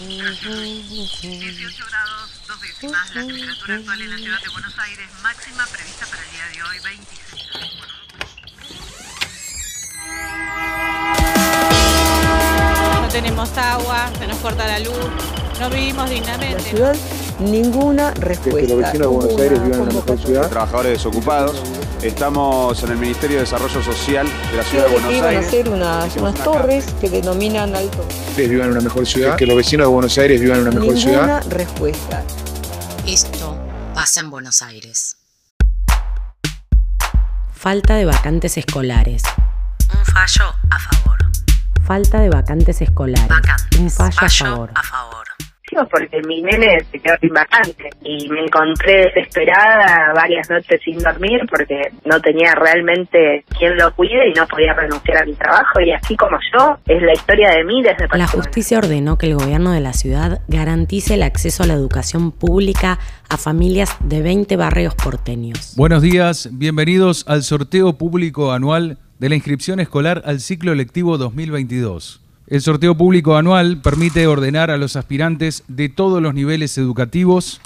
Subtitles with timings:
[0.00, 6.06] 18 grados, dos décimas, la temperatura actual en la ciudad de Buenos Aires, máxima prevista
[6.06, 7.72] para el día de hoy, 26 grados.
[13.02, 14.94] No tenemos agua, se nos corta la luz,
[15.58, 16.54] no vivimos dignamente.
[16.54, 16.96] La ciudad,
[17.40, 18.60] ninguna respuesta.
[18.60, 20.48] Que los vecinos de Buenos Aires vivan en una mejor ciudad.
[20.48, 21.60] Trabajadores desocupados.
[22.02, 25.46] Estamos en el Ministerio de Desarrollo Social de la Ciudad de Buenos Iban a Aires.
[25.48, 28.06] hacer unas, unas torres que denominan alto.
[28.36, 29.36] Que vivan en una mejor ciudad.
[29.36, 31.44] Que los vecinos de Buenos Aires vivan en una mejor Ninguna ciudad.
[31.50, 32.22] respuesta.
[33.06, 33.58] Esto
[33.94, 35.16] pasa en Buenos Aires.
[37.52, 39.22] Falta de vacantes escolares.
[39.92, 41.18] Un fallo a favor.
[41.84, 43.28] Falta de vacantes escolares.
[43.28, 43.80] Vacantes.
[43.80, 44.70] Un fallo, a favor.
[44.74, 45.17] a favor.
[45.90, 51.40] Porque mi nene se quedó sin vacante y me encontré desesperada varias noches sin dormir
[51.50, 55.92] porque no tenía realmente quien lo cuide y no podía renunciar a mi trabajo y
[55.92, 58.42] así como yo es la historia de mí desde La Pachuca.
[58.42, 62.98] justicia ordenó que el gobierno de la ciudad garantice el acceso a la educación pública
[63.28, 65.74] a familias de 20 barrios porteños.
[65.76, 72.27] Buenos días, bienvenidos al sorteo público anual de la inscripción escolar al ciclo lectivo 2022.
[72.48, 77.60] El sorteo público anual permite ordenar a los aspirantes de todos los niveles educativos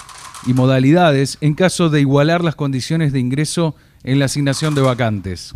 [0.45, 5.55] y modalidades en caso de igualar las condiciones de ingreso en la asignación de vacantes.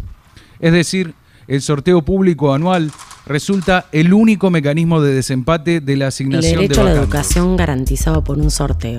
[0.62, 1.14] Es decir,
[1.50, 2.90] el sorteo público anual
[3.26, 7.10] resulta el único mecanismo de desempate de la El asignación derecho a la vacantes.
[7.10, 8.98] educación garantizado por un sorteo.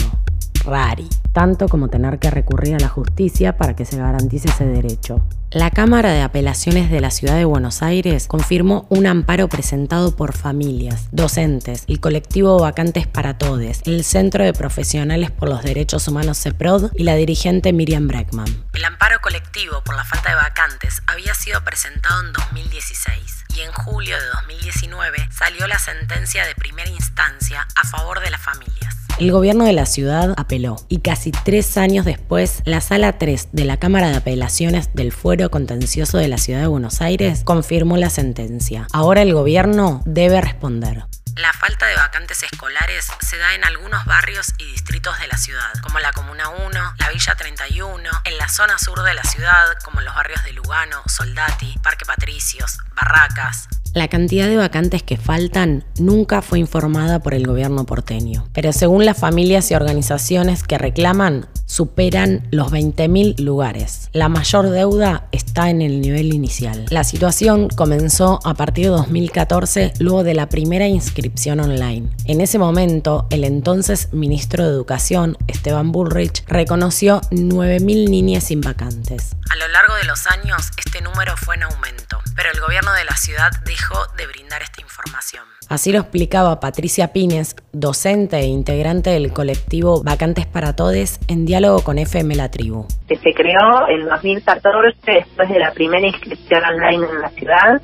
[0.63, 1.09] Rari.
[1.33, 5.23] Tanto como tener que recurrir a la justicia para que se garantice ese derecho.
[5.51, 10.37] La Cámara de Apelaciones de la Ciudad de Buenos Aires confirmó un amparo presentado por
[10.37, 16.39] familias, docentes, el colectivo Vacantes para Todes, el Centro de Profesionales por los Derechos Humanos
[16.43, 18.67] CEPROD y la dirigente Miriam Breckman.
[18.75, 23.73] El amparo colectivo por la falta de vacantes había sido presentado en 2016 y en
[23.73, 28.78] julio de 2019 salió la sentencia de primera instancia a favor de las familias.
[29.19, 33.65] El gobierno de la ciudad apeló y casi tres años después, la Sala 3 de
[33.65, 38.11] la Cámara de Apelaciones del Fuero Contencioso de la Ciudad de Buenos Aires confirmó la
[38.11, 38.87] sentencia.
[38.93, 41.03] Ahora el gobierno debe responder.
[41.35, 45.73] La falta de vacantes escolares se da en algunos barrios y distritos de la ciudad,
[45.83, 50.01] como la Comuna 1, la Villa 31, en la zona sur de la ciudad, como
[50.01, 53.69] los barrios de Lugano, Soldati, Parque Patricios, Barracas.
[53.99, 59.05] La cantidad de vacantes que faltan nunca fue informada por el gobierno porteño, pero según
[59.05, 64.09] las familias y organizaciones que reclaman, superan los 20.000 lugares.
[64.13, 66.87] La mayor deuda está en el nivel inicial.
[66.91, 72.09] La situación comenzó a partir de 2014 luego de la primera inscripción online.
[72.25, 79.35] En ese momento, el entonces ministro de Educación, Esteban Bullrich, reconoció 9.000 niñas sin vacantes.
[79.51, 83.05] A lo largo de los años, este número fue en aumento, pero el gobierno de
[83.05, 85.43] la ciudad dejó de brindar esta información.
[85.69, 91.83] Así lo explicaba Patricia Pines, docente e integrante del colectivo Vacantes para Todes, en diálogo
[91.83, 92.87] con FM La Tribu.
[93.09, 97.83] que se creó en 2014 después de la primera inscripción online en la ciudad.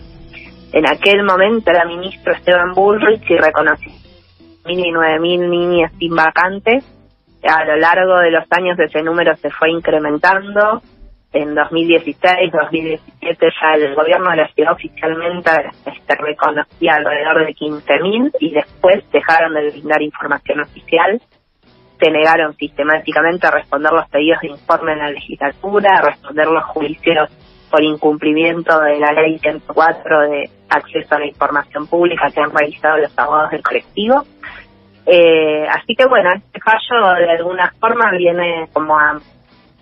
[0.73, 3.91] En aquel momento era ministro Esteban Bullrich y reconoció
[4.67, 6.85] mil y nueve mil niñas sin vacantes.
[7.43, 10.81] A lo largo de los años ese número se fue incrementando.
[11.35, 15.51] En 2016, 2017 ya el gobierno de la ciudad oficialmente
[15.85, 21.21] este, reconocía alrededor de 15.000 y después dejaron de brindar información oficial
[21.99, 26.65] se negaron sistemáticamente a responder los pedidos de informe en la legislatura, a responder los
[26.65, 27.31] juicios
[27.71, 32.99] por incumplimiento de la ley 104 de acceso a la información pública que han realizado
[32.99, 34.23] los abogados del colectivo.
[35.07, 39.19] Eh, así que bueno, este fallo de alguna forma viene como a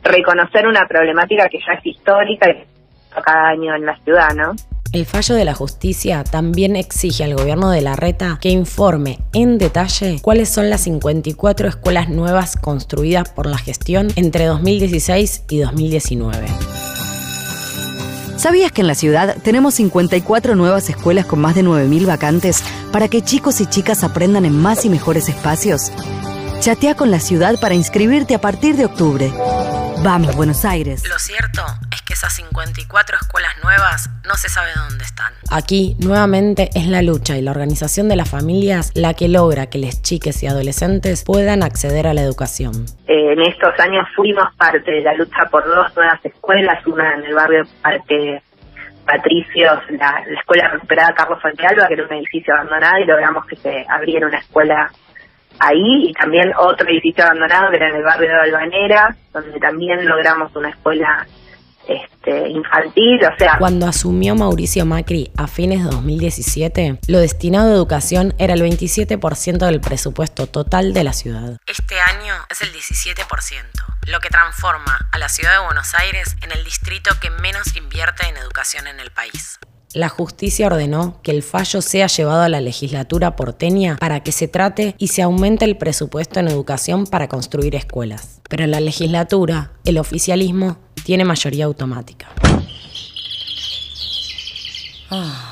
[0.03, 2.65] reconocer una problemática que ya es histórica y
[3.21, 4.53] cada año en la ciudad, ¿no?
[4.93, 9.57] El fallo de la justicia también exige al gobierno de la Reta que informe en
[9.57, 16.47] detalle cuáles son las 54 escuelas nuevas construidas por la gestión entre 2016 y 2019.
[18.37, 22.63] ¿Sabías que en la ciudad tenemos 54 nuevas escuelas con más de 9.000 vacantes
[22.93, 25.91] para que chicos y chicas aprendan en más y mejores espacios?
[26.61, 29.33] Chatea con la ciudad para inscribirte a partir de octubre.
[30.05, 31.09] Vamos, Buenos Aires.
[31.09, 31.63] Lo cierto
[31.93, 35.33] es que esas 54 escuelas nuevas no se sabe dónde están.
[35.49, 39.79] Aquí, nuevamente, es la lucha y la organización de las familias la que logra que
[39.79, 42.85] las chiques y adolescentes puedan acceder a la educación.
[43.07, 47.25] Eh, en estos años fuimos parte de la lucha por dos nuevas escuelas, una en
[47.25, 48.43] el barrio Parque
[49.07, 53.55] Patricios, la, la escuela recuperada Carlos Fuentealba, que era un edificio abandonado, y logramos que
[53.55, 54.91] se abriera una escuela
[55.63, 60.05] ahí, y también otro edificio abandonado que era en el barrio de Albanera, donde también
[60.07, 61.27] logramos una escuela
[61.87, 63.57] este, infantil, o sea...
[63.59, 69.59] Cuando asumió Mauricio Macri a fines de 2017, lo destinado a educación era el 27%
[69.59, 71.59] del presupuesto total de la ciudad.
[71.67, 73.27] Este año es el 17%,
[74.09, 78.29] lo que transforma a la ciudad de Buenos Aires en el distrito que menos invierte
[78.29, 79.59] en educación en el país.
[79.95, 84.49] La justicia ordenó que el fallo sea llevado a la legislatura porteña para que se
[84.49, 88.41] trate y se aumente el presupuesto en educación para construir escuelas.
[88.49, 92.29] Pero en la legislatura, el oficialismo tiene mayoría automática.
[95.11, 95.52] Ah.